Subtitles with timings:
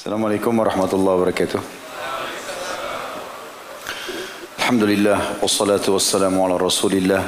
[0.00, 1.60] Assalamualaikum warahmatullahi wabarakatuh.
[4.56, 7.20] Alhamdulillah wassalatu wassalamu ala Rasulillah.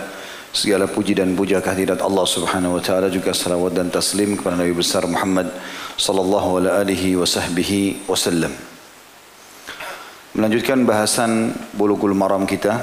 [0.56, 4.72] Segala puji dan puja kehadirat Allah Subhanahu wa taala juga salawat dan taslim kepada Nabi
[4.72, 5.52] besar Muhammad
[6.00, 7.28] sallallahu alaihi wa
[8.08, 8.56] wasallam.
[10.32, 12.80] Melanjutkan bahasan Bulughul Maram kita.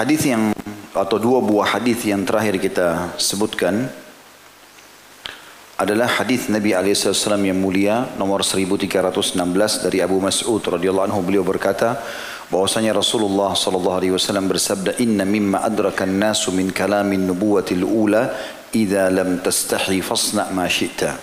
[0.00, 0.56] Hadis yang
[0.96, 3.92] atau dua buah hadis yang terakhir kita sebutkan
[5.78, 9.38] adalah hadis Nabi SAW yang mulia nomor 1316
[9.86, 11.22] dari Abu Mas'ud radhiyallahu anhu.
[11.22, 12.02] Beliau berkata
[12.50, 18.34] bahwasanya Rasulullah sallallahu alaihi wasallam bersabda inna mimma adraka an-nasu min kalamin nubuwatil ula
[18.74, 21.14] idza lam tastahi fasna ma syi'ta.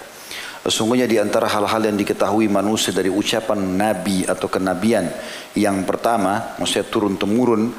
[0.64, 5.06] Sesungguhnya di antara hal-hal yang diketahui manusia dari ucapan nabi atau kenabian
[5.54, 7.70] yang pertama maksudnya turun temurun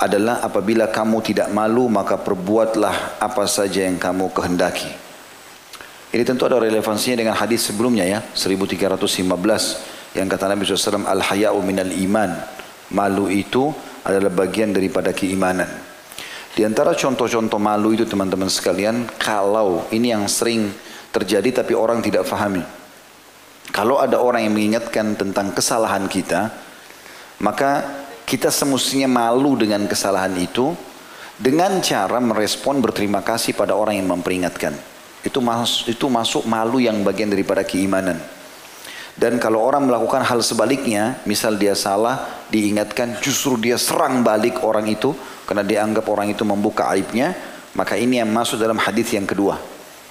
[0.00, 5.05] adalah apabila kamu tidak malu maka perbuatlah apa saja yang kamu kehendaki
[6.14, 11.90] ini tentu ada relevansinya dengan hadis sebelumnya ya, 1315 yang kata Nabi SAW, Al-haya'u minal
[11.90, 12.30] iman.
[12.94, 13.74] Malu itu
[14.06, 15.66] adalah bagian daripada keimanan.
[16.56, 20.72] Di antara contoh-contoh malu itu teman-teman sekalian, kalau ini yang sering
[21.12, 22.64] terjadi tapi orang tidak fahami.
[23.74, 26.48] Kalau ada orang yang mengingatkan tentang kesalahan kita,
[27.44, 27.84] maka
[28.24, 30.72] kita semestinya malu dengan kesalahan itu
[31.36, 34.95] dengan cara merespon berterima kasih pada orang yang memperingatkan.
[35.26, 38.22] Itu, mas, itu masuk malu yang bagian daripada keimanan.
[39.16, 44.86] Dan kalau orang melakukan hal sebaliknya, misal dia salah, diingatkan, justru dia serang balik orang
[44.86, 45.16] itu,
[45.50, 47.34] karena dia anggap orang itu membuka aibnya,
[47.74, 49.58] maka ini yang masuk dalam hadis yang kedua.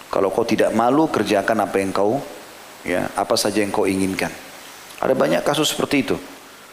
[0.09, 2.17] Kalau kau tidak malu, kerjakan apa yang kau,
[2.81, 4.33] ya, apa saja yang kau inginkan.
[4.99, 6.17] Ada banyak kasus seperti itu.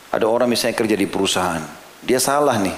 [0.08, 1.62] Ada orang misalnya kerja di perusahaan,
[2.00, 2.76] dia salah nih,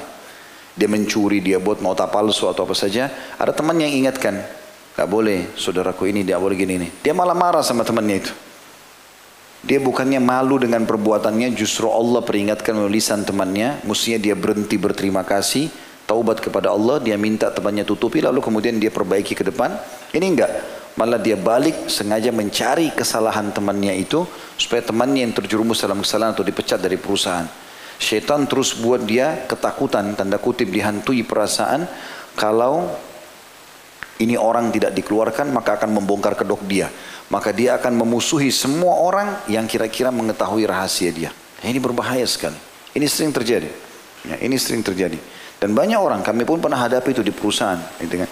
[0.74, 3.10] dia mencuri, dia buat nota palsu atau apa saja.
[3.38, 4.42] Ada teman yang ingatkan,
[4.94, 6.90] Gak boleh saudaraku ini dia boleh gini nih.
[7.02, 8.32] Dia malah marah sama temannya itu.
[9.64, 13.80] Dia bukannya malu dengan perbuatannya, justru Allah peringatkan melalui lisan temannya.
[13.88, 15.72] Mestinya dia berhenti berterima kasih,
[16.04, 19.72] taubat kepada Allah, dia minta temannya tutupi, lalu kemudian dia perbaiki ke depan.
[20.12, 20.52] Ini enggak.
[21.00, 24.28] Malah dia balik sengaja mencari kesalahan temannya itu,
[24.60, 27.48] supaya temannya yang terjerumus dalam kesalahan atau dipecat dari perusahaan.
[27.96, 31.88] Syaitan terus buat dia ketakutan, tanda kutip dihantui perasaan,
[32.36, 32.92] kalau
[34.22, 36.86] ini orang tidak dikeluarkan maka akan membongkar kedok dia.
[37.32, 41.30] Maka dia akan memusuhi semua orang yang kira-kira mengetahui rahasia dia.
[41.64, 42.56] Ya, ini berbahaya sekali.
[42.94, 43.72] Ini sering terjadi.
[44.22, 45.18] Ya, ini sering terjadi.
[45.58, 47.80] Dan banyak orang, kami pun pernah hadapi itu di perusahaan.
[47.98, 48.30] Gitu kan.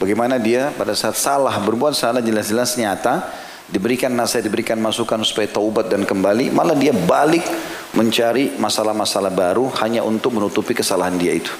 [0.00, 3.28] Bagaimana dia pada saat salah, berbuat salah jelas-jelas nyata,
[3.68, 7.44] diberikan nasihat, diberikan masukan supaya taubat dan kembali, malah dia balik
[7.92, 11.52] mencari masalah-masalah baru hanya untuk menutupi kesalahan dia itu.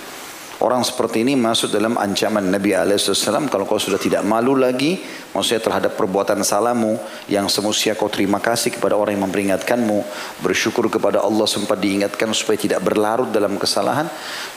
[0.61, 5.01] Orang seperti ini masuk dalam ancaman Nabi SAW kalau kau sudah tidak malu lagi
[5.33, 7.01] maksudnya terhadap perbuatan salahmu
[7.33, 10.05] yang semestinya kau terima kasih kepada orang yang memperingatkanmu
[10.45, 14.05] bersyukur kepada Allah sempat diingatkan supaya tidak berlarut dalam kesalahan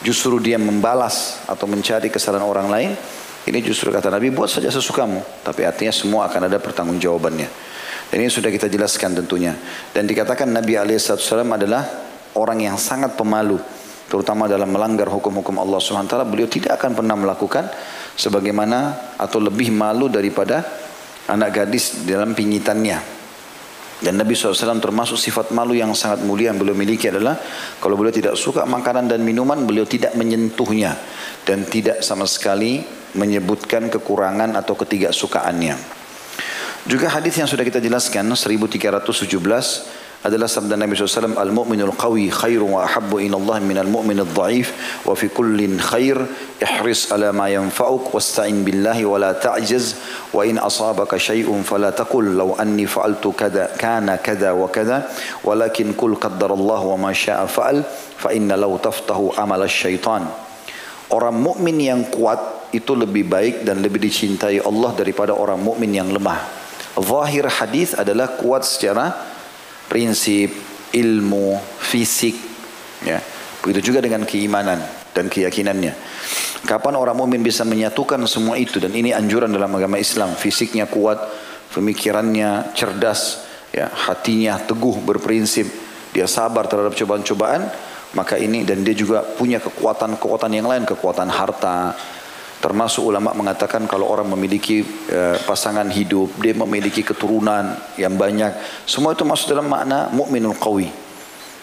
[0.04, 2.92] justru dia membalas atau mencari kesalahan orang lain
[3.44, 5.44] ini justru kata Nabi buat saja sesukamu.
[5.44, 7.50] Tapi artinya semua akan ada pertanggungjawabannya.
[8.08, 9.52] Dan ini sudah kita jelaskan tentunya.
[9.92, 11.84] Dan dikatakan Nabi SAW adalah
[12.40, 13.60] orang yang sangat pemalu
[14.14, 17.66] terutama dalam melanggar hukum-hukum Allah SWT beliau tidak akan pernah melakukan
[18.14, 20.62] sebagaimana atau lebih malu daripada
[21.26, 23.26] anak gadis dalam pingitannya.
[24.06, 27.42] Dan Nabi SAW termasuk sifat malu yang sangat mulia yang beliau miliki adalah
[27.82, 30.94] kalau beliau tidak suka makanan dan minuman beliau tidak menyentuhnya
[31.42, 32.86] dan tidak sama sekali
[33.18, 36.04] menyebutkan kekurangan atau ketidaksukaannya.
[36.86, 42.88] Juga hadis yang sudah kita jelaskan 1317 adalah sabda Nabi SAW Al-mu'minul qawi khairu wa
[42.88, 44.72] ahabbu ila Allah minal mu'minul dha'if
[45.04, 46.16] wa fi kullin khair
[46.64, 50.00] ihris ala ma yanfa'uk wasta'in billahi wa la ta'jaz
[50.32, 55.12] wa in asabaka shay'un fala taqul law anni fa'altu kada kana kada wa kada
[55.44, 57.84] walakin kul qaddara Allah wa ma sya'a fa'al
[58.16, 60.24] fa inna law taftahu amal syaitan.
[61.12, 66.10] Orang mukmin yang kuat itu lebih baik dan lebih dicintai Allah daripada orang mukmin yang
[66.10, 66.64] lemah.
[66.98, 69.33] Zahir hadis adalah kuat secara
[69.90, 70.52] prinsip,
[70.94, 72.36] ilmu, fisik.
[73.04, 73.20] Ya.
[73.64, 74.80] Begitu juga dengan keimanan
[75.16, 75.94] dan keyakinannya.
[76.64, 80.32] Kapan orang mukmin bisa menyatukan semua itu dan ini anjuran dalam agama Islam.
[80.36, 81.20] Fisiknya kuat,
[81.76, 85.68] pemikirannya cerdas, ya, hatinya teguh berprinsip,
[86.16, 87.68] dia sabar terhadap cobaan-cobaan,
[88.16, 91.98] maka ini dan dia juga punya kekuatan-kekuatan yang lain, kekuatan harta,
[92.64, 98.56] Termasuk ulama mengatakan kalau orang memiliki e, pasangan hidup, dia memiliki keturunan yang banyak,
[98.88, 100.88] semua itu masuk dalam makna mukminul qawi.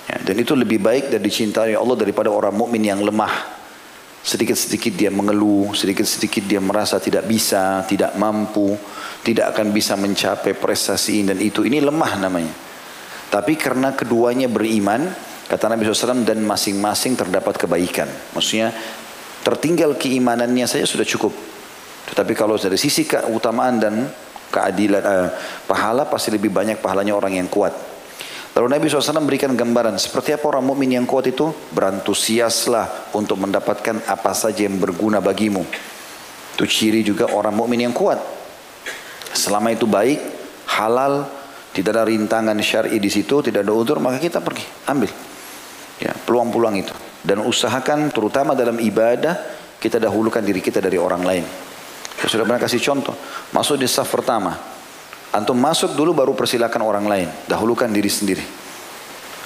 [0.04, 3.32] Ya, dan itu lebih baik dan dicintai Allah daripada orang mukmin yang lemah.
[4.20, 8.76] Sedikit-sedikit dia mengeluh, sedikit-sedikit dia merasa tidak bisa, tidak mampu,
[9.24, 11.64] tidak akan bisa mencapai prestasi dan itu.
[11.64, 12.52] Ini lemah namanya.
[13.32, 15.08] Tapi karena keduanya beriman,
[15.48, 18.12] kata Nabi SAW, dan masing-masing terdapat kebaikan.
[18.36, 18.76] Maksudnya
[19.40, 21.32] tertinggal keimanannya saja sudah cukup.
[22.10, 23.94] Tetapi kalau dari sisi keutamaan dan
[24.50, 25.28] keadilan eh,
[25.64, 27.72] pahala pasti lebih banyak pahalanya orang yang kuat.
[28.50, 34.10] Lalu Nabi SAW berikan gambaran seperti apa orang mukmin yang kuat itu berantusiaslah untuk mendapatkan
[34.10, 35.62] apa saja yang berguna bagimu.
[36.58, 38.18] Itu ciri juga orang mukmin yang kuat.
[39.30, 40.18] Selama itu baik,
[40.66, 41.30] halal,
[41.70, 45.14] tidak ada rintangan syar'i di situ, tidak ada udur, maka kita pergi, ambil.
[46.02, 46.94] Ya, peluang-peluang itu.
[47.20, 49.36] Dan usahakan terutama dalam ibadah
[49.80, 51.44] kita dahulukan diri kita dari orang lain.
[52.20, 53.16] Saya sudah pernah kasih contoh.
[53.56, 54.52] Masuk di saf pertama.
[55.32, 57.28] Antum masuk dulu baru persilakan orang lain.
[57.48, 58.44] Dahulukan diri sendiri.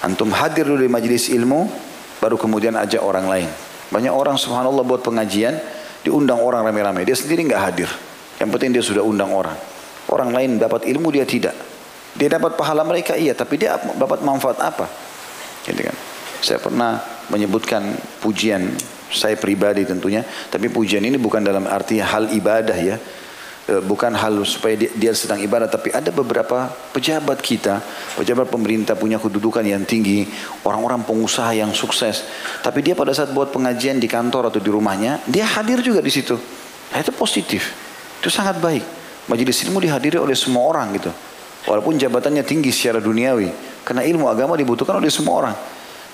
[0.03, 1.71] Antum hadir dulu di majelis ilmu,
[2.19, 3.49] baru kemudian ajak orang lain.
[3.95, 5.55] Banyak orang subhanallah buat pengajian,
[6.03, 7.07] diundang orang rame-rame.
[7.07, 7.89] Dia sendiri nggak hadir.
[8.43, 9.55] Yang penting dia sudah undang orang.
[10.11, 11.55] Orang lain dapat ilmu, dia tidak.
[12.19, 14.87] Dia dapat pahala mereka iya, tapi dia dapat manfaat apa?
[15.63, 15.97] Gitu kan.
[16.43, 17.01] Saya pernah
[17.31, 18.75] menyebutkan pujian
[19.15, 22.97] saya pribadi tentunya, tapi pujian ini bukan dalam arti hal ibadah ya.
[23.65, 27.81] E, bukan hal supaya dia, dia sedang ibadah, tapi ada beberapa pejabat kita,
[28.19, 30.29] pejabat pemerintah punya kedudukan yang tinggi,
[30.67, 32.29] orang-orang pengusaha yang sukses,
[32.61, 36.13] tapi dia pada saat buat pengajian di kantor atau di rumahnya, dia hadir juga di
[36.13, 36.37] situ.
[36.93, 37.73] Nah, itu positif,
[38.21, 38.85] itu sangat baik.
[39.25, 41.09] Majelis ilmu dihadiri oleh semua orang gitu.
[41.65, 43.49] Walaupun jabatannya tinggi secara duniawi.
[43.85, 45.57] Karena ilmu agama dibutuhkan oleh semua orang.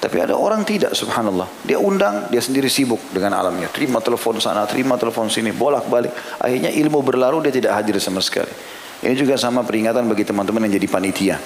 [0.01, 1.45] Tapi ada orang tidak subhanallah.
[1.61, 3.69] Dia undang, dia sendiri sibuk dengan alamnya.
[3.69, 6.41] Terima telepon sana, terima telepon sini, bolak-balik.
[6.41, 8.49] Akhirnya ilmu berlalu dia tidak hadir sama sekali.
[9.05, 11.37] Ini juga sama peringatan bagi teman-teman yang jadi panitia.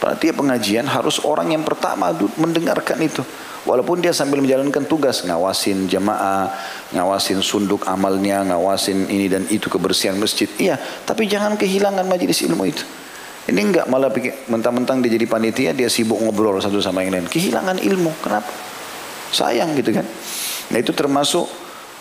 [0.00, 3.20] Panitia pengajian harus orang yang pertama mendengarkan itu.
[3.68, 6.48] Walaupun dia sambil menjalankan tugas ngawasin jamaah,
[6.96, 10.46] ngawasin sunduk amalnya, ngawasin ini dan itu kebersihan masjid.
[10.56, 12.86] Iya, tapi jangan kehilangan majelis ilmu itu.
[13.46, 17.30] Ini enggak malah pikir mentang-mentang dia jadi panitia dia sibuk ngobrol satu sama yang lain.
[17.30, 18.10] Kehilangan ilmu.
[18.18, 18.50] Kenapa?
[19.30, 20.06] Sayang gitu kan.
[20.74, 21.46] Nah itu termasuk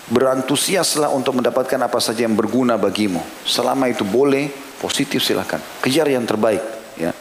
[0.09, 3.21] berantusiaslah untuk mendapatkan apa saja yang berguna bagimu.
[3.45, 4.50] Selama itu boleh,
[4.81, 5.62] positif silahkan.
[5.81, 6.62] Kejar yang terbaik.
[6.97, 7.13] Ya.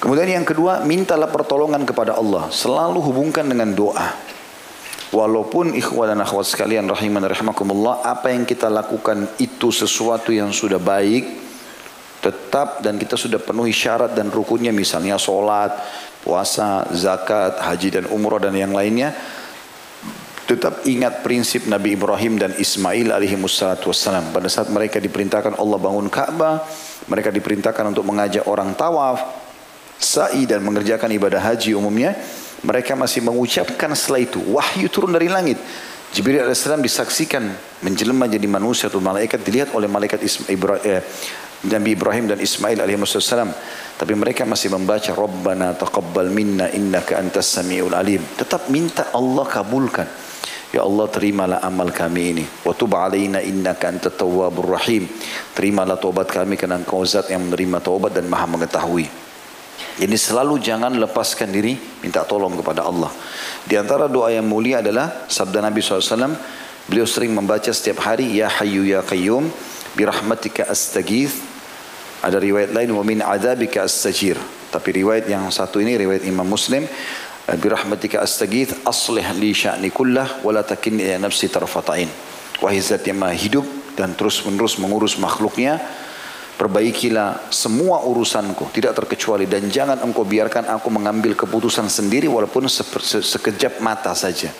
[0.00, 2.52] Kemudian yang kedua, mintalah pertolongan kepada Allah.
[2.52, 4.16] Selalu hubungkan dengan doa.
[5.14, 10.82] Walaupun ikhwan dan akhwat sekalian rahiman rahimakumullah, apa yang kita lakukan itu sesuatu yang sudah
[10.82, 11.43] baik,
[12.24, 15.76] tetap dan kita sudah penuhi syarat dan rukunnya misalnya solat,
[16.24, 19.12] puasa, zakat, haji dan umrah dan yang lainnya
[20.44, 24.28] tetap ingat prinsip Nabi Ibrahim dan Ismail alaihi wassalam.
[24.28, 26.64] Pada saat mereka diperintahkan Allah bangun Ka'bah
[27.08, 29.20] mereka diperintahkan untuk mengajak orang tawaf
[29.96, 32.16] sa'i dan mengerjakan ibadah haji umumnya
[32.64, 35.60] mereka masih mengucapkan setelah itu wahyu turun dari langit.
[36.14, 37.42] Jibril AS disaksikan
[37.82, 41.02] menjelma jadi manusia atau malaikat dilihat oleh malaikat Ibrahim, eh,
[41.64, 43.50] Nabi Ibrahim dan Ismail alaihissalam.
[43.94, 48.20] Tapi mereka masih membaca Rabbana taqabbal minna innaka antas samiul alim.
[48.36, 50.08] Tetap minta Allah kabulkan.
[50.74, 52.44] Ya Allah terimalah amal kami ini.
[52.66, 55.06] Wa tub alaina innaka antat tawwabur rahim.
[55.54, 59.06] Terimalah taubat kami karena engkau zat yang menerima taubat dan maha mengetahui.
[59.94, 63.14] Jadi selalu jangan lepaskan diri minta tolong kepada Allah.
[63.62, 66.34] Di antara doa yang mulia adalah sabda Nabi SAW.
[66.90, 69.48] Beliau sering membaca setiap hari Ya Hayyu Ya Qayyum
[69.94, 71.53] Birahmatika Astagith
[72.24, 74.40] ada riwayat lain wa min adzabika astajir.
[74.72, 76.88] Tapi riwayat yang satu ini riwayat Imam Muslim
[77.44, 82.08] birahmatika astagith aslih li sya'ni kullah wa la takinni ila nafsi tarfatain.
[82.64, 85.78] Wahai zat yang maha hidup dan terus menerus mengurus makhluknya
[86.54, 93.82] perbaikilah semua urusanku tidak terkecuali dan jangan engkau biarkan aku mengambil keputusan sendiri walaupun sekejap
[93.82, 94.54] mata saja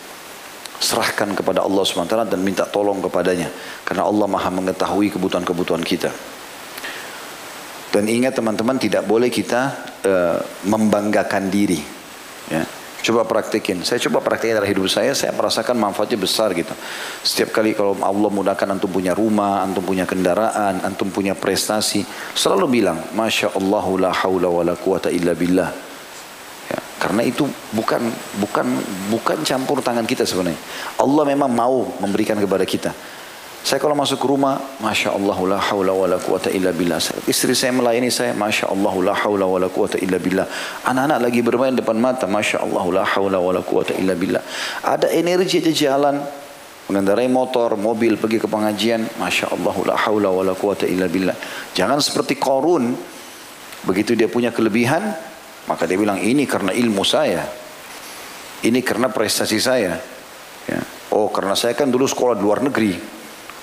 [0.75, 3.47] serahkan kepada Allah SWT dan minta tolong kepadanya
[3.87, 6.11] karena Allah maha mengetahui kebutuhan-kebutuhan kita
[7.95, 9.71] dan ingat teman-teman tidak boleh kita
[10.03, 10.37] uh,
[10.67, 11.79] membanggakan diri.
[12.51, 12.67] Ya.
[13.05, 13.87] Coba praktekin.
[13.87, 16.75] Saya coba praktekin dalam hidup saya, saya merasakan manfaatnya besar gitu.
[17.23, 22.03] Setiap kali kalau Allah mudahkan antum punya rumah, antum punya kendaraan, antum punya prestasi,
[22.35, 25.69] selalu bilang, Masya Allah la hawla wa la quwata illa billah.
[26.67, 27.47] Ya, karena itu
[27.77, 28.09] bukan
[28.41, 28.67] bukan
[29.07, 30.59] bukan campur tangan kita sebenarnya.
[30.99, 32.91] Allah memang mau memberikan kepada kita.
[33.65, 37.01] Saya kalau masuk ke rumah, Masya Allah la hawla wa la quwata illa billah.
[37.01, 40.45] Istri saya melayani saya, Masya Allah la hawla wa la quwata illa billah.
[40.85, 44.45] Anak-anak lagi bermain depan mata, Masya Allah la hawla wa la quwata illa billah.
[44.85, 46.21] Ada energi aja jalan,
[46.93, 51.33] mengendarai motor, mobil, pergi ke pengajian, Masya Allah la hawla wa la quwata illa billah.
[51.73, 52.93] Jangan seperti korun,
[53.81, 55.09] begitu dia punya kelebihan,
[55.65, 57.41] maka dia bilang, ini karena ilmu saya.
[58.61, 59.97] Ini karena prestasi saya.
[60.69, 60.81] Ya.
[61.09, 63.14] Oh karena saya kan dulu sekolah luar negeri.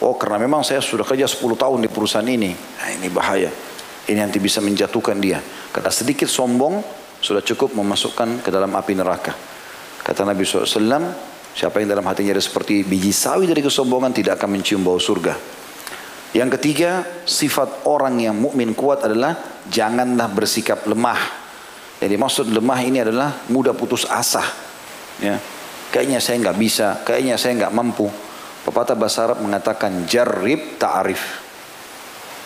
[0.02, 2.50] Oh karena memang saya sudah kerja 10 tahun di perusahaan ini.
[2.50, 3.50] Nah ini bahaya.
[4.02, 5.38] Ini nanti bisa menjatuhkan dia.
[5.70, 6.82] Karena sedikit sombong
[7.22, 9.30] sudah cukup memasukkan ke dalam api neraka.
[10.02, 10.74] Kata Nabi SAW,
[11.54, 15.38] siapa yang dalam hatinya ada seperti biji sawi dari kesombongan tidak akan mencium bau surga.
[16.34, 21.20] Yang ketiga, sifat orang yang mukmin kuat adalah janganlah bersikap lemah.
[22.02, 24.42] Jadi maksud lemah ini adalah mudah putus asa.
[25.22, 25.38] Ya.
[25.94, 28.10] Kayaknya saya nggak bisa, kayaknya saya nggak mampu.
[28.62, 31.42] Pepatah bahasa Arab mengatakan jarib ta'arif.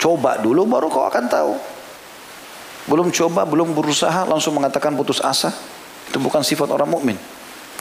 [0.01, 1.53] Coba dulu baru kau akan tahu.
[2.87, 5.53] Belum coba, belum berusaha langsung mengatakan putus asa.
[6.07, 7.17] Itu bukan sifat orang mukmin.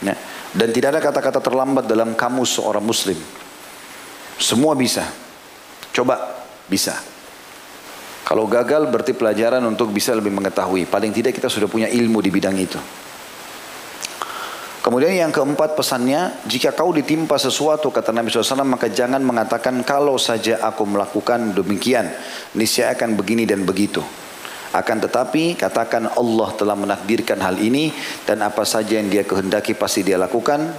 [0.03, 0.19] Ya.
[0.53, 3.17] Dan tidak ada kata-kata terlambat dalam kamus seorang muslim.
[4.37, 5.07] Semua bisa.
[5.95, 6.21] Coba,
[6.69, 6.97] bisa.
[8.27, 10.91] Kalau gagal berarti pelajaran untuk bisa lebih mengetahui.
[10.91, 12.77] Paling tidak kita sudah punya ilmu di bidang itu.
[14.87, 20.15] Kemudian yang keempat pesannya, jika kau ditimpa sesuatu kata Nabi SAW maka jangan mengatakan kalau
[20.15, 22.07] saja aku melakukan demikian,
[22.55, 23.99] niscaya akan begini dan begitu.
[24.71, 27.91] Akan tetapi katakan Allah telah menakdirkan hal ini
[28.31, 30.71] dan apa saja yang dia kehendaki pasti dia lakukan.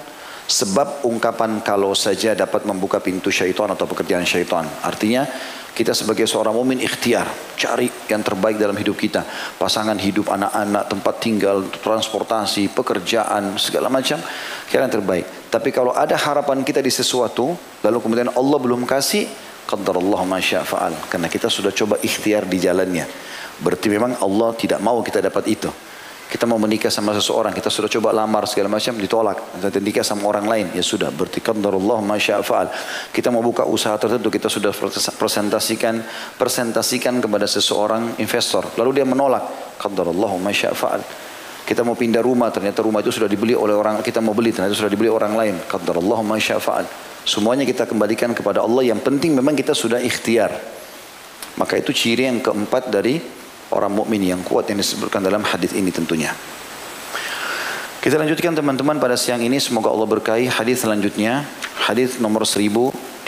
[0.48, 4.64] Sebab ungkapan kalau saja dapat membuka pintu syaitan atau pekerjaan syaitan.
[4.88, 5.28] Artinya
[5.78, 9.22] kita sebagai seorang mumin ikhtiar, cari yang terbaik dalam hidup kita.
[9.62, 14.18] Pasangan hidup, anak-anak, tempat tinggal, transportasi, pekerjaan, segala macam.
[14.66, 15.54] Kira yang terbaik.
[15.54, 17.54] Tapi kalau ada harapan kita di sesuatu,
[17.86, 19.30] lalu kemudian Allah belum kasih,
[19.70, 21.14] qadarallahu ma fa'al.
[21.14, 23.06] Karena kita sudah coba ikhtiar di jalannya.
[23.62, 25.70] Berarti memang Allah tidak mau kita dapat itu.
[26.28, 29.64] Kita mau menikah sama seseorang, kita sudah coba lamar segala macam ditolak.
[29.64, 32.68] Kita nikah sama orang lain, ya sudah berarti qadarullah masya'fa'al.
[33.16, 34.76] Kita mau buka usaha tertentu, kita sudah
[35.16, 36.04] presentasikan
[36.36, 39.80] presentasikan kepada seseorang investor, lalu dia menolak.
[39.80, 41.02] Qadarullah masya'fa'al.
[41.64, 44.76] Kita mau pindah rumah, ternyata rumah itu sudah dibeli oleh orang, kita mau beli, ternyata
[44.76, 45.56] sudah dibeli orang lain.
[45.64, 46.86] Qadarullah masya'fa'al.
[47.24, 48.88] Semuanya kita kembalikan kepada Allah.
[48.88, 50.52] Yang penting memang kita sudah ikhtiar.
[51.56, 53.20] Maka itu ciri yang keempat dari
[53.72, 56.32] orang mukmin yang kuat yang disebutkan dalam hadis ini tentunya.
[57.98, 61.44] Kita lanjutkan teman-teman pada siang ini semoga Allah berkahi hadis selanjutnya
[61.76, 63.28] hadis nomor 1318.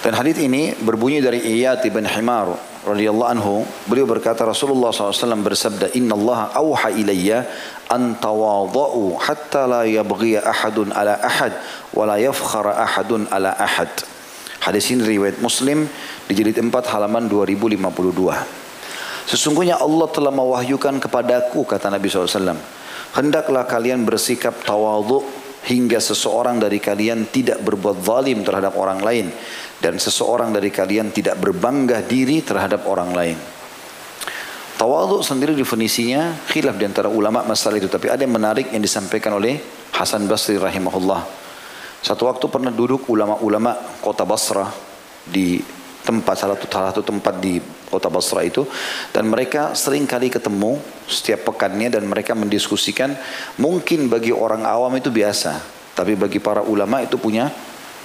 [0.00, 2.56] Dan hadis ini berbunyi dari Iyad bin Himar
[2.88, 7.44] radhiyallahu anhu beliau berkata Rasulullah SAW bersabda Inna Allah awha ilayya
[7.92, 11.52] an tawadha'u hatta la yabghiya ahadun ala ahad
[11.92, 13.92] wa la yafkhara ahadun ala ahad
[14.60, 15.88] Hadis ini riwayat Muslim
[16.28, 18.60] di jilid 4 halaman 2052.
[19.24, 22.60] Sesungguhnya Allah telah mewahyukan kepadaku kata Nabi SAW.
[23.16, 25.24] Hendaklah kalian bersikap tawadhu
[25.64, 29.32] hingga seseorang dari kalian tidak berbuat zalim terhadap orang lain
[29.80, 33.36] dan seseorang dari kalian tidak berbangga diri terhadap orang lain.
[34.76, 39.36] Tawadhu sendiri definisinya khilaf di antara ulama masalah itu tapi ada yang menarik yang disampaikan
[39.36, 39.56] oleh
[39.92, 41.39] Hasan Basri rahimahullah.
[42.00, 44.68] Satu waktu pernah duduk ulama-ulama kota Basra
[45.24, 45.60] di
[46.00, 47.60] tempat salah satu, salah satu tempat di
[47.92, 48.64] kota Basra itu
[49.12, 53.12] dan mereka sering kali ketemu setiap pekannya dan mereka mendiskusikan
[53.60, 57.52] mungkin bagi orang awam itu biasa tapi bagi para ulama itu punya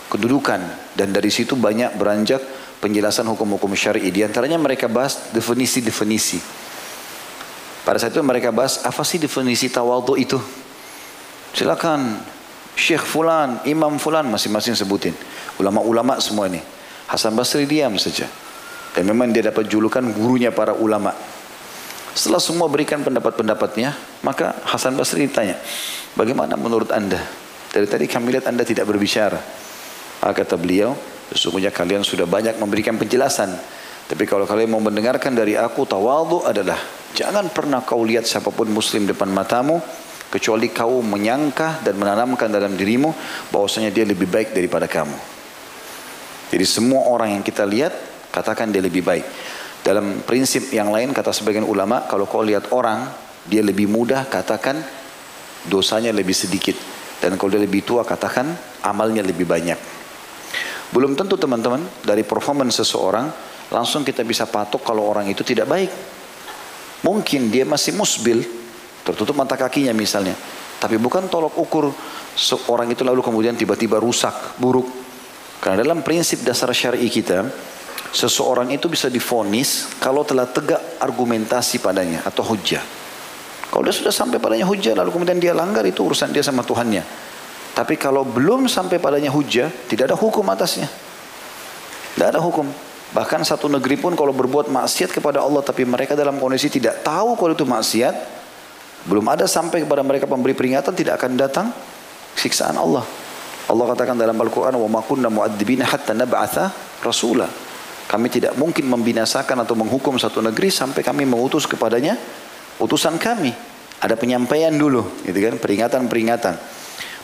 [0.09, 0.59] kedudukan.
[0.95, 2.41] Dan dari situ banyak beranjak
[2.83, 4.11] penjelasan hukum-hukum syar'i.
[4.11, 6.39] Di antaranya mereka bahas definisi-definisi.
[7.85, 10.35] Pada saat itu mereka bahas apa sih definisi tawadhu itu?
[11.53, 12.19] Silakan
[12.75, 15.15] Syekh Fulan, Imam Fulan masing-masing sebutin.
[15.57, 16.59] Ulama-ulama semua ini.
[17.07, 18.27] Hasan Basri diam saja.
[18.91, 21.15] Dan memang dia dapat julukan gurunya para ulama.
[22.15, 25.59] Setelah semua berikan pendapat-pendapatnya, maka Hasan Basri ditanya,
[26.15, 27.19] bagaimana menurut anda?
[27.71, 29.39] Dari tadi kami lihat anda tidak berbicara.
[30.23, 30.95] Ah, kata beliau,
[31.31, 33.51] sesungguhnya kalian sudah banyak memberikan penjelasan.
[34.05, 36.79] Tapi kalau kalian mau mendengarkan dari aku, tawadhu adalah
[37.11, 39.83] jangan pernah kau lihat siapa pun muslim depan matamu,
[40.35, 43.15] kecuali kau menyangka dan menanamkan dalam dirimu
[43.55, 45.15] bahwasanya dia lebih baik daripada kamu.
[46.51, 47.95] Jadi semua orang yang kita lihat
[48.35, 49.23] katakan dia lebih baik.
[49.79, 53.07] Dalam prinsip yang lain kata sebagian ulama kalau kau lihat orang
[53.47, 54.75] dia lebih mudah katakan
[55.71, 56.75] dosanya lebih sedikit
[57.23, 58.51] dan kalau dia lebih tua katakan
[58.83, 59.77] amalnya lebih banyak.
[60.91, 63.31] Belum tentu teman-teman dari performance seseorang
[63.71, 65.91] langsung kita bisa patok kalau orang itu tidak baik.
[67.05, 68.64] Mungkin dia masih musbil,
[69.05, 70.33] tertutup mata kakinya misalnya.
[70.81, 71.93] Tapi bukan tolok ukur
[72.35, 74.89] seorang itu lalu kemudian tiba-tiba rusak, buruk.
[75.61, 77.45] Karena dalam prinsip dasar syari kita,
[78.11, 82.83] seseorang itu bisa difonis kalau telah tegak argumentasi padanya atau hujah.
[83.69, 87.03] Kalau dia sudah sampai padanya hujah lalu kemudian dia langgar itu urusan dia sama Tuhannya.
[87.75, 90.87] Tapi kalau belum sampai padanya hujah, tidak ada hukum atasnya.
[92.15, 92.63] Tidak ada hukum.
[93.11, 97.35] Bahkan satu negeri pun kalau berbuat maksiat kepada Allah tapi mereka dalam kondisi tidak tahu
[97.35, 98.15] kalau itu maksiat,
[99.08, 101.66] belum ada sampai kepada mereka pemberi peringatan tidak akan datang
[102.36, 103.04] siksaan Allah.
[103.70, 106.56] Allah katakan dalam Al-Quran, وَمَا كُنَّا مُعَدِّبِينَ حَتَّى نَبْعَثَ
[107.06, 107.48] رَسُولًا
[108.10, 112.18] Kami tidak mungkin membinasakan atau menghukum satu negeri sampai kami mengutus kepadanya
[112.82, 113.54] utusan kami.
[114.02, 115.54] Ada penyampaian dulu, gitu kan?
[115.62, 116.54] Peringatan-peringatan.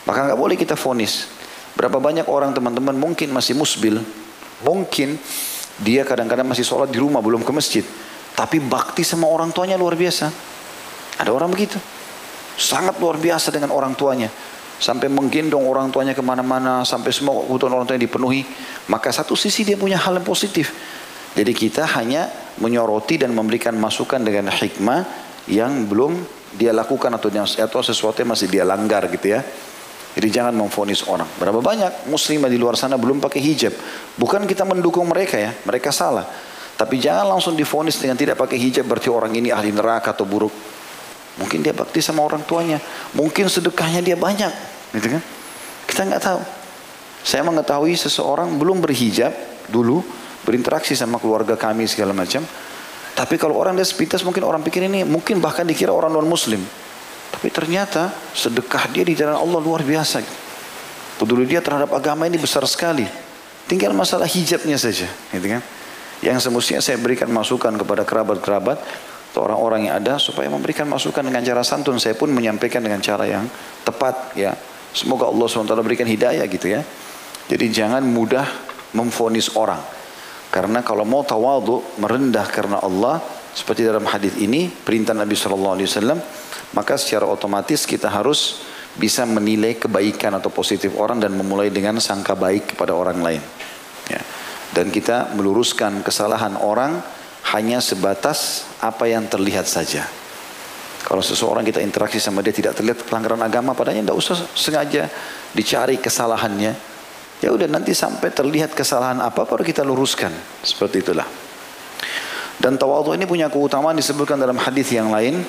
[0.07, 1.27] Maka nggak boleh kita fonis.
[1.75, 3.99] Berapa banyak orang teman-teman mungkin masih musbil,
[4.63, 5.19] mungkin
[5.83, 7.83] dia kadang-kadang masih sholat di rumah belum ke masjid,
[8.33, 10.31] tapi bakti sama orang tuanya luar biasa.
[11.22, 11.78] Ada orang begitu,
[12.58, 14.26] sangat luar biasa dengan orang tuanya
[14.82, 18.42] sampai menggendong orang tuanya ke mana-mana, sampai semua kebutuhan orang tuanya dipenuhi,
[18.90, 20.74] maka satu sisi dia punya hal yang positif.
[21.38, 22.26] Jadi kita hanya
[22.58, 25.06] menyoroti dan memberikan masukan dengan hikmah
[25.46, 26.18] yang belum
[26.58, 29.40] dia lakukan atau, atau sesuatu yang masih dia langgar gitu ya.
[30.12, 31.24] Jadi jangan memfonis orang.
[31.40, 33.72] Berapa banyak muslimah di luar sana belum pakai hijab.
[34.20, 36.28] Bukan kita mendukung mereka ya, mereka salah.
[36.76, 40.52] Tapi jangan langsung difonis dengan tidak pakai hijab berarti orang ini ahli neraka atau buruk.
[41.40, 42.76] Mungkin dia bakti sama orang tuanya.
[43.16, 44.52] Mungkin sedekahnya dia banyak.
[44.92, 45.22] Gitu kan?
[45.88, 46.40] Kita nggak tahu.
[47.22, 49.30] Saya mengetahui seseorang belum berhijab
[49.70, 50.02] dulu,
[50.42, 52.42] berinteraksi sama keluarga kami segala macam.
[53.12, 56.60] Tapi kalau orang dia sepintas mungkin orang pikir ini mungkin bahkan dikira orang non muslim.
[57.32, 60.20] Tapi ternyata sedekah dia di jalan Allah luar biasa.
[61.16, 63.06] Peduli dia terhadap agama ini besar sekali.
[63.68, 65.62] Tinggal masalah hijabnya saja, gitu kan?
[66.20, 68.78] Yang semestinya saya berikan masukan kepada kerabat-kerabat
[69.32, 71.96] atau orang-orang yang ada supaya memberikan masukan dengan cara santun.
[71.96, 73.48] Saya pun menyampaikan dengan cara yang
[73.80, 74.52] tepat ya.
[74.92, 76.84] Semoga Allah SWT berikan hidayah gitu ya.
[77.48, 78.44] Jadi jangan mudah
[78.92, 79.80] memfonis orang.
[80.52, 83.24] Karena kalau mau tawadu merendah karena Allah
[83.56, 86.20] seperti dalam hadis ini perintah Nabi Shallallahu Alaihi Wasallam
[86.76, 88.60] maka secara otomatis kita harus
[88.92, 93.40] bisa menilai kebaikan atau positif orang dan memulai dengan sangka baik kepada orang lain.
[94.12, 94.20] Ya.
[94.76, 97.00] Dan kita meluruskan kesalahan orang
[97.50, 100.06] hanya sebatas apa yang terlihat saja.
[101.02, 105.10] Kalau seseorang kita interaksi sama dia tidak terlihat pelanggaran agama padanya tidak usah sengaja
[105.50, 106.72] dicari kesalahannya.
[107.42, 110.30] Ya udah nanti sampai terlihat kesalahan apa baru kita luruskan.
[110.62, 111.26] Seperti itulah.
[112.62, 115.42] Dan tawadhu ini punya keutamaan disebutkan dalam hadis yang lain.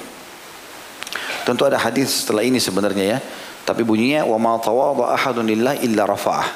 [1.46, 3.20] Tentu ada hadis setelah ini sebenarnya ya.
[3.62, 6.50] Tapi bunyinya wa ma tawadhu ahadun lillah illa rafa'ah.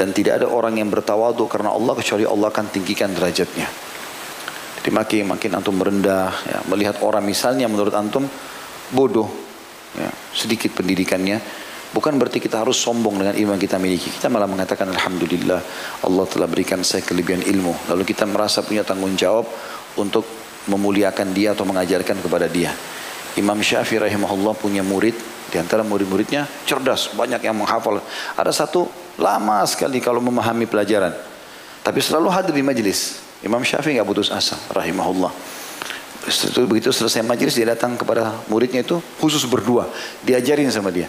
[0.00, 3.68] Dan tidak ada orang yang bertawadhu karena Allah kecuali Allah akan tinggikan derajatnya.
[4.86, 8.22] Jadi makin makin antum merendah, ya, melihat orang misalnya menurut antum
[8.94, 9.26] bodoh,
[9.98, 11.42] ya, sedikit pendidikannya,
[11.90, 14.14] bukan berarti kita harus sombong dengan ilmu yang kita miliki.
[14.14, 15.58] Kita malah mengatakan Alhamdulillah
[16.06, 17.90] Allah telah berikan saya kelebihan ilmu.
[17.90, 19.50] Lalu kita merasa punya tanggung jawab
[19.98, 20.22] untuk
[20.70, 22.70] memuliakan dia atau mengajarkan kepada dia.
[23.34, 25.18] Imam Syafi'i rahimahullah punya murid,
[25.50, 27.98] di antara murid-muridnya cerdas, banyak yang menghafal.
[28.38, 28.86] Ada satu
[29.18, 31.10] lama sekali kalau memahami pelajaran.
[31.82, 33.25] Tapi selalu hadir di majelis.
[33.44, 35.32] Imam Syafi'i nggak putus asa, rahimahullah.
[36.66, 39.86] Begitu selesai majelis dia datang kepada muridnya itu khusus berdua,
[40.26, 41.06] diajarin sama dia.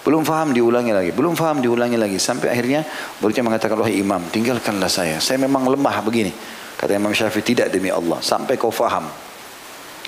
[0.00, 2.16] Belum faham diulangi lagi, belum faham diulangi lagi.
[2.16, 2.88] Sampai akhirnya
[3.20, 5.20] muridnya mengatakan, wahai imam, tinggalkanlah saya.
[5.20, 6.32] Saya memang lemah begini.
[6.80, 8.16] Kata Imam Syafi'i, tidak demi Allah.
[8.24, 9.04] Sampai kau faham.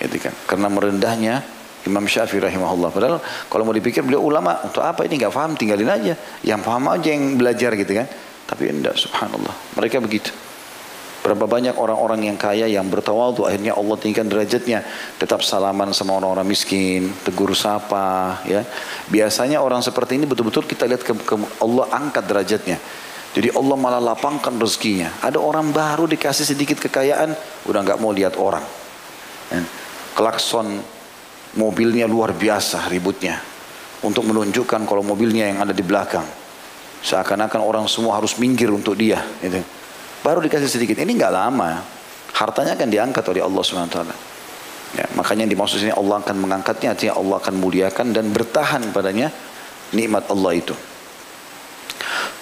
[0.00, 0.32] Gitu kan.
[0.48, 1.44] Karena merendahnya
[1.84, 2.88] Imam Syafi'i rahimahullah.
[2.88, 3.20] Padahal
[3.52, 6.16] kalau mau dipikir beliau ulama, untuk apa ini nggak faham, tinggalin aja.
[6.40, 8.08] Yang paham aja yang belajar gitu kan.
[8.48, 9.52] Tapi enggak, subhanallah.
[9.76, 10.32] Mereka begitu.
[11.22, 14.82] Berapa banyak orang-orang yang kaya yang bertawadu akhirnya Allah tinggikan derajatnya.
[15.22, 18.42] Tetap salaman sama orang-orang miskin, tegur sapa.
[18.42, 18.66] ya.
[19.06, 22.82] Biasanya orang seperti ini betul-betul kita lihat ke, ke Allah angkat derajatnya.
[23.32, 25.08] Jadi Allah malah lapangkan rezekinya.
[25.22, 27.32] Ada orang baru dikasih sedikit kekayaan,
[27.70, 28.66] udah nggak mau lihat orang.
[29.48, 29.62] Ya.
[30.12, 30.82] Klakson
[31.56, 33.40] mobilnya luar biasa ributnya.
[34.02, 36.26] Untuk menunjukkan kalau mobilnya yang ada di belakang.
[37.06, 39.22] Seakan-akan orang semua harus minggir untuk dia.
[39.38, 39.62] Gitu.
[40.22, 40.98] Baru dikasih sedikit.
[40.98, 41.82] Ini nggak lama.
[42.32, 43.98] Hartanya akan diangkat oleh Allah SWT.
[44.92, 49.32] Ya, makanya di maksud ini Allah akan mengangkatnya, artinya Allah akan muliakan dan bertahan padanya
[49.96, 50.74] nikmat Allah itu.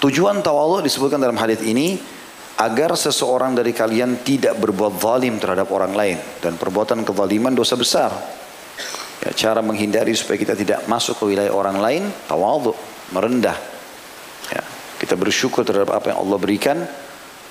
[0.03, 1.95] Tujuan tawallu disebutkan dalam hadis ini
[2.59, 8.11] agar seseorang dari kalian tidak berbuat zalim terhadap orang lain dan perbuatan kezaliman dosa besar.
[9.21, 12.73] Ya, cara menghindari supaya kita tidak masuk ke wilayah orang lain, tawadhu,
[13.13, 13.55] merendah.
[14.49, 14.63] Ya,
[14.99, 16.77] kita bersyukur terhadap apa yang Allah berikan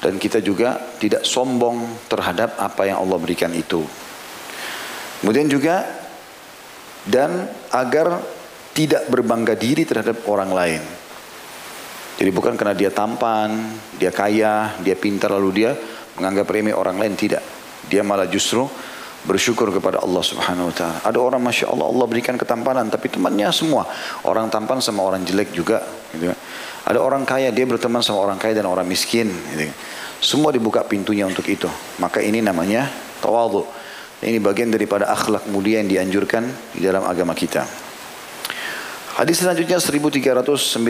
[0.01, 3.85] dan kita juga tidak sombong terhadap apa yang Allah berikan itu.
[5.21, 5.85] Kemudian juga
[7.05, 8.21] dan agar
[8.73, 10.83] tidak berbangga diri terhadap orang lain.
[12.17, 15.73] Jadi bukan karena dia tampan, dia kaya, dia pintar lalu dia
[16.17, 17.45] menganggap remeh orang lain tidak.
[17.89, 18.65] Dia malah justru
[19.25, 20.99] bersyukur kepada Allah Subhanahu wa taala.
[21.05, 23.85] Ada orang Masya Allah Allah berikan ketampanan tapi temannya semua
[24.25, 26.33] orang tampan sama orang jelek juga gitu.
[26.91, 29.71] Ada orang kaya dia berteman sama orang kaya dan orang miskin gitu.
[30.19, 31.71] Semua dibuka pintunya untuk itu.
[32.03, 32.91] Maka ini namanya
[33.23, 33.63] tawadhu.
[34.27, 37.63] Ini bagian daripada akhlak mulia yang dianjurkan di dalam agama kita.
[39.17, 40.83] Hadis selanjutnya 1319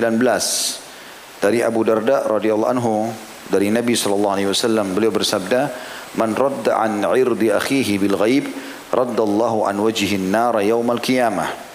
[1.44, 3.12] dari Abu Darda radhiyallahu anhu
[3.52, 5.68] dari Nabi sallallahu alaihi wasallam beliau bersabda
[6.16, 8.48] man radda an irdi akhihi bil ghaib
[8.88, 11.69] raddallahu an wajhihi an-nar yaumal qiyamah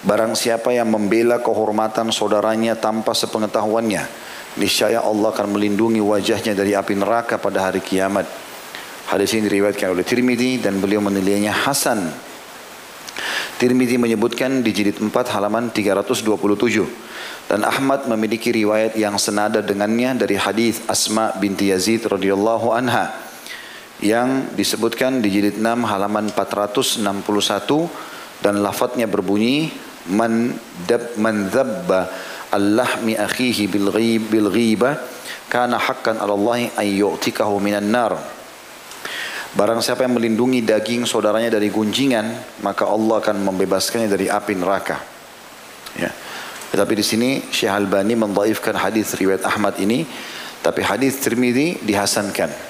[0.00, 4.00] Barang siapa yang membela kehormatan saudaranya tanpa sepengetahuannya,
[4.56, 8.24] niscaya Allah akan melindungi wajahnya dari api neraka pada hari kiamat.
[9.12, 12.08] Hadis ini diriwayatkan oleh Tirmidzi dan beliau menilainya hasan.
[13.60, 16.24] Tirmidzi menyebutkan di jilid 4 halaman 327
[17.52, 23.12] dan Ahmad memiliki riwayat yang senada dengannya dari hadis Asma binti Yazid radhiyallahu anha
[24.00, 27.04] yang disebutkan di jilid 6 halaman 461
[28.40, 30.56] dan lafadznya berbunyi man
[30.88, 32.08] dab man dhabba
[32.54, 34.96] al-lahmi akhihi bil ghib bil ghiba
[35.52, 38.16] kana haqqan 'ala Allah yu'tikahu minan nar
[39.50, 45.02] Barang siapa yang melindungi daging saudaranya dari gunjingan, maka Allah akan membebaskannya dari api neraka.
[45.98, 46.14] Ya.
[46.70, 48.14] Tetapi di sini Syekh Albani
[48.78, 50.06] hadis riwayat Ahmad ini,
[50.62, 52.69] tapi hadis Tirmidzi dihasankan.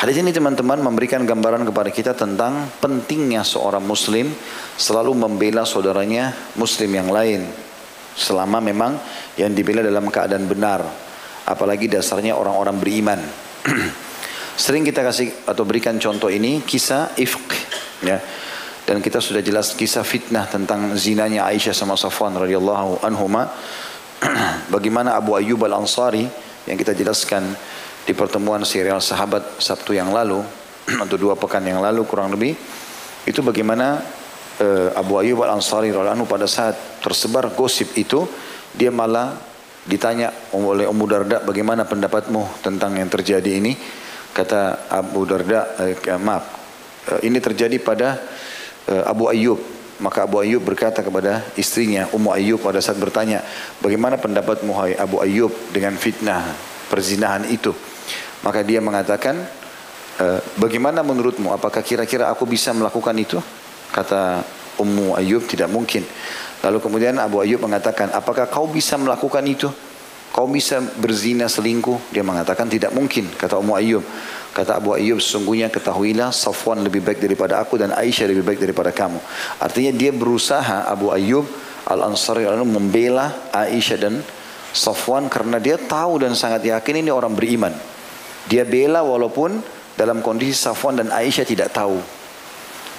[0.00, 4.32] Hadis ini teman-teman memberikan gambaran kepada kita tentang pentingnya seorang muslim
[4.80, 7.44] selalu membela saudaranya muslim yang lain
[8.16, 8.96] selama memang
[9.36, 10.80] yang dibela dalam keadaan benar
[11.44, 13.20] apalagi dasarnya orang-orang beriman
[14.60, 17.48] Sering kita kasih atau berikan contoh ini kisah ifq
[18.04, 18.20] ya.
[18.84, 23.48] Dan kita sudah jelas kisah fitnah tentang zinanya Aisyah sama Safwan radhiyallahu anhuma.
[24.74, 26.28] Bagaimana Abu Ayyub Al-Ansari
[26.68, 27.56] yang kita jelaskan
[28.04, 30.40] di pertemuan serial sahabat Sabtu yang lalu
[31.04, 32.56] atau dua pekan yang lalu kurang lebih
[33.28, 34.00] itu bagaimana
[34.60, 38.24] uh, Abu Ayyub Al-Ansari radhiyallahu pada saat tersebar gosip itu
[38.72, 39.36] dia malah
[39.84, 43.72] ditanya oleh Ummu Darda bagaimana pendapatmu tentang yang terjadi ini
[44.30, 46.44] Kata Abu Darda, eh, maaf,
[47.10, 48.14] eh, ini terjadi pada
[48.86, 49.58] eh, Abu Ayyub.
[50.00, 53.44] Maka Abu Ayyub berkata kepada istrinya, Ummu Ayyub pada saat bertanya,
[53.82, 56.46] bagaimana pendapat Muhai Abu Ayyub dengan fitnah
[56.88, 57.74] perzinahan itu?
[58.40, 59.36] Maka dia mengatakan,
[60.20, 61.52] eh, bagaimana menurutmu?
[61.52, 63.36] Apakah kira-kira aku bisa melakukan itu?
[63.90, 64.40] Kata
[64.80, 66.06] Ummu Ayyub, tidak mungkin.
[66.60, 69.68] Lalu kemudian Abu Ayyub mengatakan, apakah kau bisa melakukan itu?
[70.30, 72.14] Kau bisa berzina selingkuh?
[72.14, 73.26] Dia mengatakan tidak mungkin.
[73.34, 74.04] Kata Ummu Ayyub.
[74.54, 78.94] Kata Abu Ayyub sesungguhnya ketahuilah Safwan lebih baik daripada aku dan Aisyah lebih baik daripada
[78.94, 79.18] kamu.
[79.58, 81.46] Artinya dia berusaha Abu Ayyub
[81.86, 84.22] Al-Ansari lalu membela Aisyah dan
[84.70, 87.74] Safwan karena dia tahu dan sangat yakin ini orang beriman.
[88.48, 89.60] Dia bela walaupun
[89.98, 92.00] dalam kondisi Safwan dan Aisyah tidak tahu.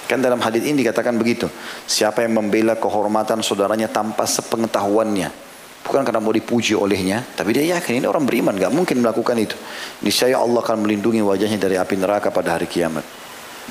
[0.06, 1.48] Kan dalam hadis ini dikatakan begitu.
[1.88, 5.50] Siapa yang membela kehormatan saudaranya tanpa sepengetahuannya.
[5.82, 9.58] Bukan karena mau dipuji olehnya, tapi dia yakin ini orang beriman, gak mungkin melakukan itu.
[10.06, 13.02] Niscaya Allah akan melindungi wajahnya dari api neraka pada hari kiamat.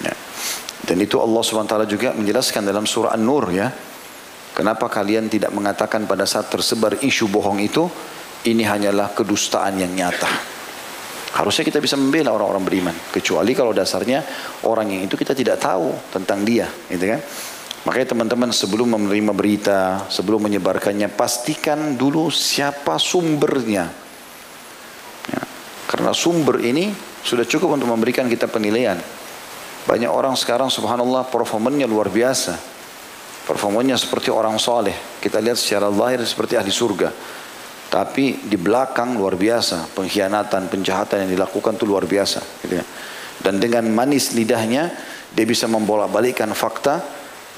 [0.03, 0.12] Ya.
[0.84, 3.71] Dan itu Allah SWT juga menjelaskan dalam surah An-Nur ya.
[4.51, 7.88] Kenapa kalian tidak mengatakan pada saat tersebar isu bohong itu,
[8.43, 10.51] ini hanyalah kedustaan yang nyata.
[11.32, 12.96] Harusnya kita bisa membela orang-orang beriman.
[13.12, 14.20] Kecuali kalau dasarnya
[14.67, 16.67] orang yang itu kita tidak tahu tentang dia.
[16.91, 17.20] Gitu kan?
[17.82, 23.89] Makanya teman-teman sebelum menerima berita, sebelum menyebarkannya, pastikan dulu siapa sumbernya.
[25.32, 25.41] Ya,
[25.89, 26.94] karena sumber ini
[27.26, 29.02] sudah cukup untuk memberikan kita penilaian.
[29.89, 32.54] Banyak orang sekarang subhanallah performanya luar biasa.
[33.50, 34.94] Performanya seperti orang soleh.
[35.17, 37.10] Kita lihat secara lahir seperti ahli surga.
[37.91, 39.91] Tapi di belakang luar biasa.
[39.91, 42.39] Pengkhianatan, penjahatan yang dilakukan itu luar biasa.
[42.63, 42.86] Gitu ya.
[43.43, 44.88] Dan dengan manis lidahnya,
[45.36, 47.04] dia bisa membolak-balikkan fakta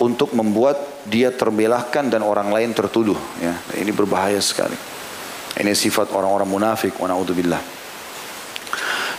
[0.02, 4.74] untuk membuat dia terbelahkan dan orang lain tertuduh ya ini berbahaya sekali
[5.60, 7.14] ini sifat orang-orang munafik wa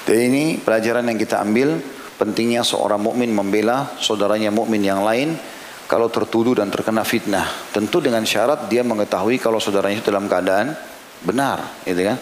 [0.05, 1.79] dan ini pelajaran yang kita ambil
[2.19, 5.39] pentingnya seorang mukmin membela saudaranya mukmin yang lain
[5.87, 10.75] kalau tertuduh dan terkena fitnah tentu dengan syarat dia mengetahui kalau saudaranya itu dalam keadaan
[11.25, 12.19] benar gitu kan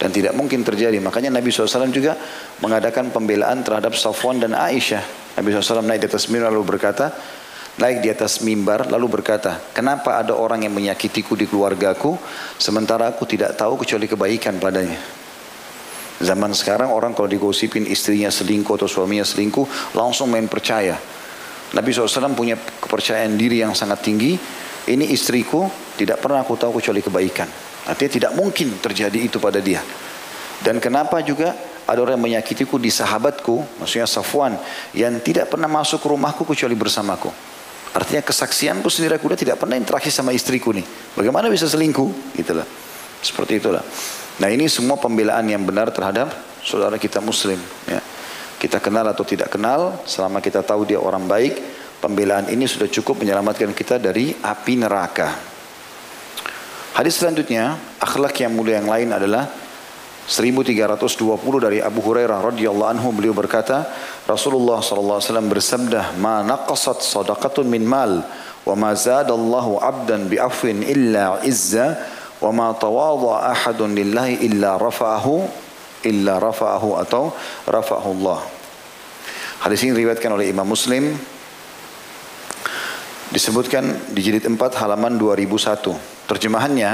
[0.00, 2.16] dan tidak mungkin terjadi makanya Nabi SAW juga
[2.64, 7.12] mengadakan pembelaan terhadap Safwan dan Aisyah Nabi SAW naik di atas mimbar lalu berkata
[7.80, 12.12] naik di atas mimbar lalu berkata, kenapa ada orang yang menyakitiku di keluargaku
[12.60, 15.00] sementara aku tidak tahu kecuali kebaikan padanya.
[16.20, 20.92] Zaman sekarang orang kalau digosipin istrinya selingkuh atau suaminya selingkuh langsung main percaya.
[21.72, 24.36] Nabi SAW punya kepercayaan diri yang sangat tinggi.
[24.84, 25.64] Ini istriku
[25.96, 27.69] tidak pernah aku tahu kecuali kebaikan.
[27.90, 29.82] Artinya tidak mungkin terjadi itu pada dia.
[30.62, 34.54] Dan kenapa juga ada orang yang menyakitiku di sahabatku, maksudnya Safwan,
[34.94, 37.34] yang tidak pernah masuk rumahku kecuali bersamaku.
[37.90, 40.86] Artinya kesaksianku sendiri aku tidak pernah interaksi sama istriku nih.
[41.18, 42.38] Bagaimana bisa selingkuh?
[42.38, 42.62] Itulah.
[43.18, 43.82] Seperti itulah.
[44.38, 46.30] Nah ini semua pembelaan yang benar terhadap
[46.62, 47.58] saudara kita muslim.
[47.90, 47.98] Ya.
[48.62, 51.58] Kita kenal atau tidak kenal, selama kita tahu dia orang baik,
[52.00, 55.49] Pembelaan ini sudah cukup menyelamatkan kita dari api neraka.
[56.90, 59.46] Hadis selanjutnya, akhlak yang mulia yang lain adalah
[60.30, 61.18] 1320
[61.58, 63.86] dari Abu Hurairah radhiyallahu anhu beliau berkata,
[64.30, 68.22] Rasulullah sallallahu alaihi wasallam bersabda, "Ma naqasat sadaqatun min mal
[68.66, 71.98] wa ma zadallahu 'abdan bi afwin illa izza
[72.38, 75.46] wa ma tawadha ahadun lillahi illa rafa'ahu
[76.06, 77.34] illa rafa'ahu atau
[77.66, 78.38] rafa'ahu Allah."
[79.66, 81.10] Hadis ini diriwayatkan oleh Imam Muslim
[83.30, 86.26] disebutkan di jilid 4 halaman 2001.
[86.26, 86.90] Terjemahannya,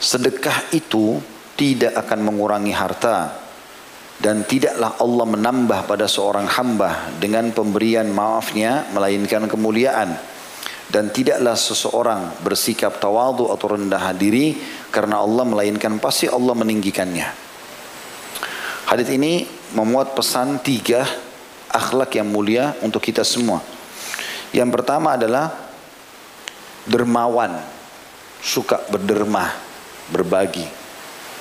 [0.00, 1.20] sedekah itu
[1.54, 3.36] tidak akan mengurangi harta
[4.18, 10.16] dan tidaklah Allah menambah pada seorang hamba dengan pemberian maafnya melainkan kemuliaan
[10.92, 14.56] dan tidaklah seseorang bersikap tawadu atau rendah diri
[14.92, 17.28] karena Allah melainkan pasti Allah meninggikannya.
[18.88, 21.04] Hadis ini memuat pesan tiga
[21.72, 23.81] akhlak yang mulia untuk kita semua.
[24.52, 25.48] Yang pertama adalah
[26.84, 27.56] dermawan,
[28.44, 29.48] suka berderma,
[30.12, 30.68] berbagi.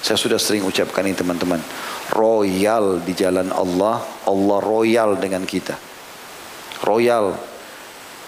[0.02, 1.62] Saya sudah sering ucapkan ini teman-teman.
[2.10, 5.78] Royal di jalan Allah, Allah royal dengan kita.
[6.82, 7.38] Royal.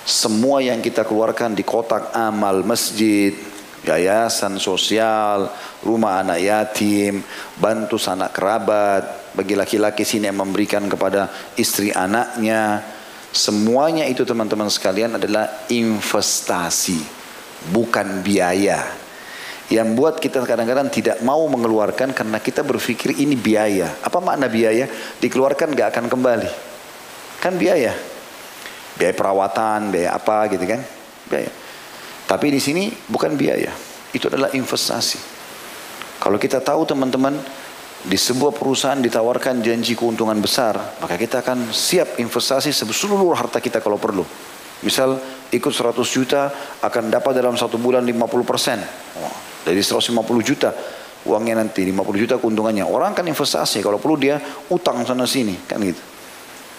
[0.03, 3.31] Semua yang kita keluarkan di kotak amal masjid,
[3.87, 5.47] yayasan sosial,
[5.79, 7.23] rumah anak yatim,
[7.55, 12.83] bantu sanak kerabat, bagi laki-laki sini yang memberikan kepada istri anaknya,
[13.33, 17.01] Semuanya itu teman-teman sekalian adalah investasi,
[17.73, 18.85] bukan biaya.
[19.73, 23.89] Yang buat kita kadang-kadang tidak mau mengeluarkan karena kita berpikir ini biaya.
[24.05, 24.85] Apa makna biaya?
[25.17, 26.51] Dikeluarkan gak akan kembali.
[27.41, 27.97] Kan biaya.
[29.01, 30.85] Biaya perawatan, biaya apa gitu kan?
[31.25, 31.49] Biaya.
[32.29, 33.73] Tapi di sini bukan biaya.
[34.13, 35.17] Itu adalah investasi.
[36.21, 37.33] Kalau kita tahu teman-teman
[38.03, 43.79] di sebuah perusahaan ditawarkan janji keuntungan besar, maka kita akan siap investasi seluruh harta kita
[43.79, 44.27] kalau perlu.
[44.83, 45.15] Misal
[45.47, 46.51] ikut 100 juta
[46.83, 48.83] akan dapat dalam satu bulan 50 persen.
[49.63, 50.11] Dari 150
[50.43, 50.75] juta
[51.23, 52.83] uangnya nanti 50 juta keuntungannya.
[52.83, 54.35] Orang kan investasi kalau perlu dia
[54.67, 56.03] utang sana sini kan gitu.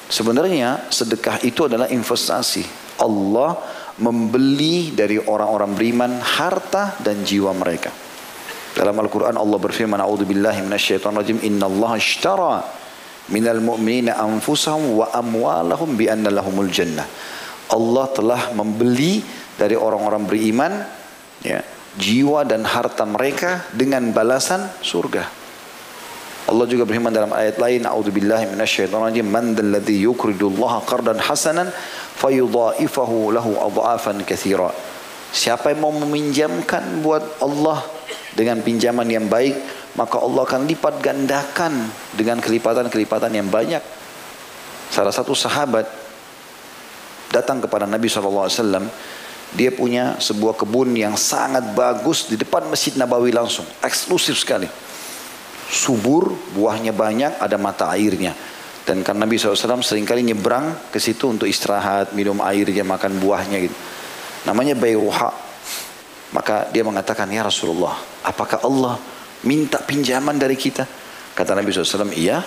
[0.04, 2.92] Sebenarnya sedekah itu adalah investasi.
[3.00, 3.56] Allah
[4.04, 8.03] membeli dari orang-orang beriman harta dan jiwa mereka.
[8.74, 12.66] Dalam Al-Quran Allah berfirman, A'udhu billahi minasyaitan rajim, Inna Allah ishtara
[13.30, 17.06] minal mu'minina anfusahum wa amwalahum bi anna lahumul jannah.
[17.70, 19.22] Allah telah membeli
[19.54, 20.72] dari orang-orang beriman
[21.46, 21.62] ya,
[21.94, 25.46] jiwa dan harta mereka dengan balasan surga.
[26.44, 31.70] Allah juga berfirman dalam ayat lain, A'udhu billahi minasyaitan rajim, Man dalladhi yukridullaha qardan hasanan
[32.20, 34.74] fayudha'ifahu lahu adha'afan kathira.
[35.32, 37.80] Siapa yang mau meminjamkan buat Allah
[38.34, 39.54] dengan pinjaman yang baik,
[39.94, 43.82] maka Allah akan lipat gandakan dengan kelipatan-kelipatan yang banyak.
[44.90, 45.86] Salah satu sahabat
[47.30, 48.90] datang kepada Nabi SAW,
[49.54, 54.66] dia punya sebuah kebun yang sangat bagus di depan Masjid Nabawi langsung, eksklusif sekali.
[55.70, 58.34] Subur, buahnya banyak, ada mata airnya.
[58.84, 63.58] Dan karena Nabi SAW sering kali nyebrang ke situ untuk istirahat, minum airnya, makan buahnya
[63.64, 63.76] gitu.
[64.44, 65.43] Namanya Bayruha.
[66.34, 67.94] Maka dia mengatakan, Ya Rasulullah,
[68.26, 68.98] apakah Allah
[69.46, 70.82] minta pinjaman dari kita?
[71.34, 72.42] Kata Nabi SAW, iya.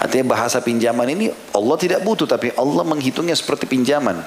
[0.00, 4.18] Artinya bahasa pinjaman ini Allah tidak butuh, tapi Allah menghitungnya seperti pinjaman.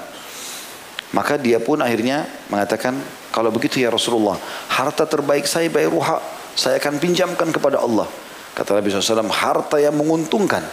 [1.11, 2.95] Maka dia pun akhirnya mengatakan,
[3.33, 4.37] kalau begitu ya Rasulullah,
[4.69, 6.17] harta terbaik saya bayar ruha,
[6.53, 8.07] saya akan pinjamkan kepada Allah.
[8.55, 10.63] Kata Nabi SAW, harta yang menguntungkan.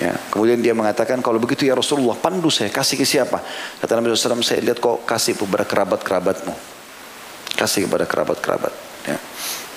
[0.00, 3.44] Ya, kemudian dia mengatakan kalau begitu ya Rasulullah pandu saya kasih ke siapa?
[3.76, 6.54] Kata Nabi SAW saya lihat kok kasih kepada kerabat-kerabatmu.
[7.52, 8.72] Kasih kepada kerabat-kerabat.
[9.04, 9.20] Ya.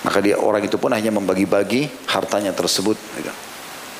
[0.07, 2.95] Maka dia orang itu pun hanya membagi-bagi hartanya tersebut.
[3.19, 3.33] Ya.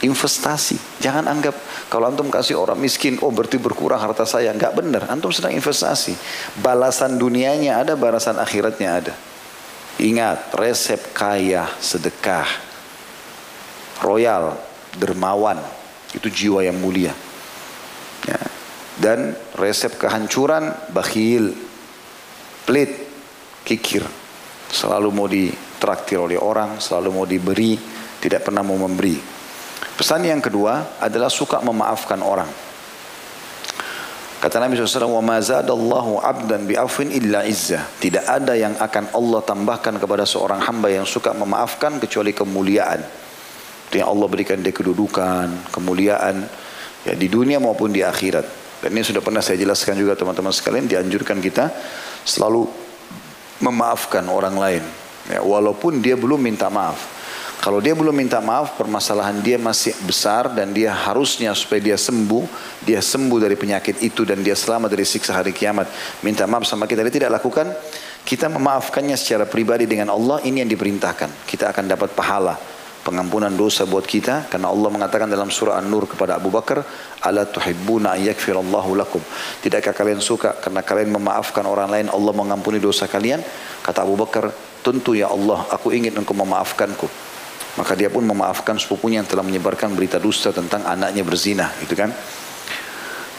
[0.07, 0.79] Investasi.
[1.03, 1.55] Jangan anggap
[1.91, 4.55] kalau antum kasih orang miskin, oh berarti berkurang harta saya.
[4.55, 5.11] Enggak benar.
[5.11, 6.15] Antum sedang investasi.
[6.63, 9.13] Balasan dunianya ada, balasan akhiratnya ada.
[9.95, 12.47] Ingat, resep kaya, sedekah,
[14.03, 14.59] royal,
[14.99, 15.55] dermawan,
[16.14, 17.14] itu jiwa yang mulia.
[18.26, 18.40] Ya.
[19.00, 21.56] Dan resep kehancuran bakhil,
[22.68, 22.92] pelit,
[23.64, 24.04] kikir.
[24.70, 27.74] Selalu mau ditraktir oleh orang, selalu mau diberi,
[28.20, 29.18] tidak pernah mau memberi.
[29.96, 32.48] Pesan yang kedua adalah suka memaafkan orang.
[34.40, 39.44] Kata Nabi SAW, وَمَا زَادَ اللَّهُ عَبْدًا بِعَفْوٍ إِلَّا إِزَّةً Tidak ada yang akan Allah
[39.44, 43.04] tambahkan kepada seorang hamba yang suka memaafkan kecuali kemuliaan.
[43.95, 46.43] yang Allah berikan dia kedudukan, kemuliaan
[47.07, 48.43] ya di dunia maupun di akhirat.
[48.83, 51.71] Dan ini sudah pernah saya jelaskan juga teman-teman sekalian dianjurkan kita
[52.27, 52.67] selalu
[53.63, 54.83] memaafkan orang lain
[55.31, 57.15] ya, walaupun dia belum minta maaf.
[57.55, 62.45] Kalau dia belum minta maaf, permasalahan dia masih besar dan dia harusnya supaya dia sembuh,
[62.85, 65.89] dia sembuh dari penyakit itu dan dia selamat dari siksa hari kiamat.
[66.21, 67.73] Minta maaf sama kita, dia tidak lakukan,
[68.21, 71.49] kita memaafkannya secara pribadi dengan Allah, ini yang diperintahkan.
[71.49, 72.74] Kita akan dapat pahala
[73.05, 76.81] pengampunan dosa buat kita karena Allah mengatakan dalam surah An-Nur kepada Abu Bakar
[77.21, 79.21] ala tuhibbuna yakfirallahu lakum.
[79.61, 80.57] Tidakkah kalian suka?
[80.57, 83.45] Karena kalian memaafkan orang lain Allah mengampuni dosa kalian.
[83.85, 84.49] Kata Abu Bakar
[84.81, 87.05] tentu ya Allah aku ingin engkau memaafkanku.
[87.77, 92.09] Maka dia pun memaafkan sepupunya yang telah menyebarkan berita dusta tentang anaknya berzina gitu kan?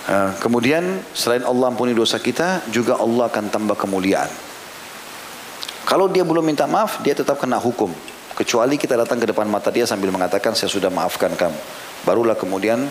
[0.07, 4.31] Uh, kemudian selain Allah ampuni dosa kita juga Allah akan tambah kemuliaan.
[5.83, 7.91] Kalau dia belum minta maaf dia tetap kena hukum
[8.37, 11.57] Kecuali kita datang ke depan mata dia sambil mengatakan saya sudah maafkan kamu.
[12.05, 12.85] Barulah kemudian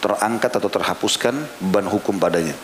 [0.00, 2.56] terangkat atau terhapuskan beban hukum padanya.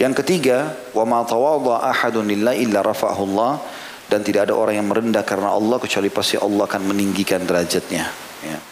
[0.00, 3.60] Yang ketiga, wa ma tawadha ahadun illa rafa'ahu Allah
[4.08, 8.08] dan tidak ada orang yang merendah karena Allah kecuali pasti Allah akan meninggikan derajatnya.
[8.40, 8.71] Ya.